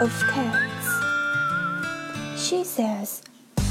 [0.00, 0.86] of cats.
[2.40, 3.22] She says,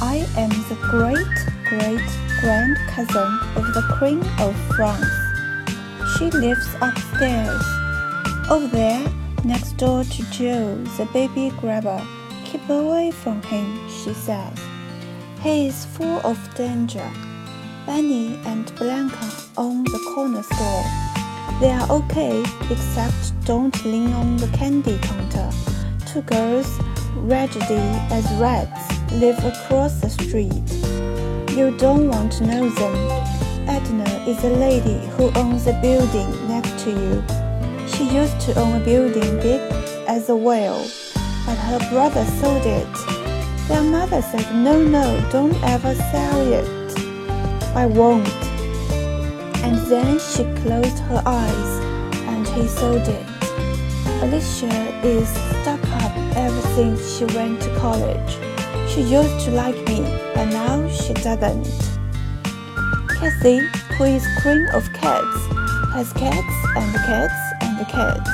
[0.01, 1.25] I am the great
[1.69, 2.09] great
[2.41, 5.07] grand cousin of the Queen of France.
[6.17, 7.63] She lives upstairs.
[8.49, 9.07] Over there,
[9.45, 12.05] next door to Joe, the baby grabber.
[12.43, 14.59] Keep away from him, she says.
[15.41, 17.09] He is full of danger.
[17.85, 21.16] Benny and Blanca own the corner store.
[21.59, 25.49] They are okay, except don't lean on the candy counter.
[26.05, 26.69] Two girls,
[27.15, 27.81] raggedy
[28.13, 30.69] as rats, live across the street.
[31.57, 32.95] You don't want to know them.
[33.67, 37.23] Edna is a lady who owns a building next to you.
[37.87, 39.59] She used to own a building big
[40.07, 40.85] as a whale,
[41.47, 42.93] but her brother sold it.
[43.67, 46.97] Their mother said, No, no, don't ever sell it.
[47.75, 48.46] I won't.
[49.67, 51.71] And then she closed her eyes
[52.31, 53.27] and he sold it.
[54.23, 58.31] Alicia is stuck up ever since she went to college.
[58.89, 59.99] She used to like me,
[60.33, 61.67] but now she doesn't.
[63.19, 63.59] Cathy,
[63.97, 65.37] who is queen of cats,
[65.91, 68.31] has cats and cats and cats.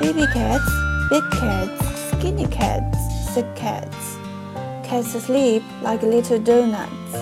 [0.00, 0.70] Baby cats,
[1.10, 2.98] big cats, skinny cats,
[3.34, 4.16] sick cats.
[4.88, 7.12] Cats asleep like little donuts.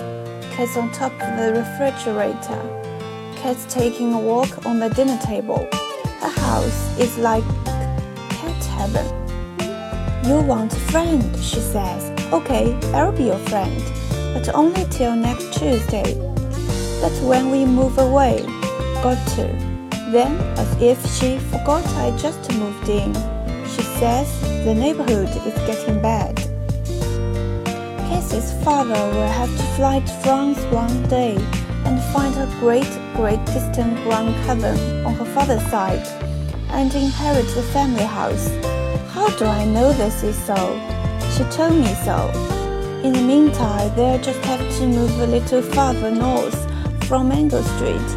[0.55, 2.88] Cats on top of the refrigerator.
[3.41, 5.65] Cats taking a walk on the dinner table.
[6.19, 7.45] Her house is like
[8.29, 9.07] cat heaven.
[10.27, 12.11] You want a friend, she says.
[12.33, 13.81] Okay, I'll be your friend,
[14.33, 16.15] but only till next Tuesday.
[16.99, 18.43] That's when we move away.
[19.01, 19.47] Got to.
[20.11, 23.13] Then, as if she forgot I just moved in,
[23.69, 24.27] she says
[24.65, 26.35] the neighborhood is getting bad.
[28.09, 31.37] Cathy's father will have to fly to France one day
[31.85, 36.05] and find her great, great distant grand cousin on her father's side
[36.71, 38.49] and inherit the family house.
[39.13, 40.55] How do I know this is so?
[41.35, 42.29] She told me so.
[43.03, 46.59] In the meantime, they'll just have to move a little farther north
[47.05, 48.09] from Mango Street,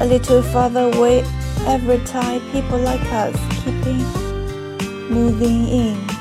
[0.00, 1.24] a little farther away
[1.66, 3.84] every time people like us keep
[5.10, 6.11] moving in.